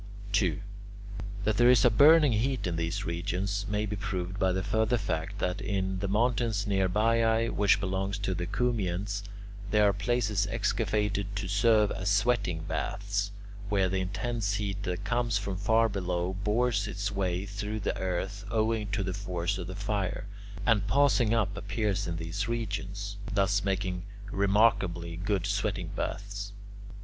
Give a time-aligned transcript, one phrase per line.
[0.31, 0.61] 2.
[1.43, 5.37] That there is burning heat in these regions may be proved by the further fact
[5.37, 9.21] that in the mountains near Baiae, which belongs to the Cumaeans,
[9.69, 13.29] there are places excavated to serve as sweating baths,
[13.69, 18.43] where the intense heat that comes from far below bores its way through the earth,
[18.49, 20.25] owing to the force of the fire,
[20.65, 26.53] and passing up appears in these regions, thus making remarkably good sweating baths.